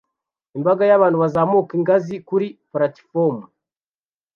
Imbaga 0.57 0.83
y'abantu 0.89 1.17
bazamuka 1.23 1.71
ingazi 1.79 2.15
kuri 2.27 2.47
platifomu 2.71 3.41